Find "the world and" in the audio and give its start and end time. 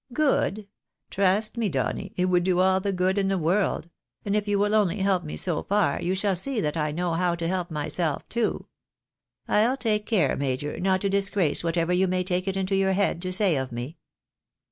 3.27-4.35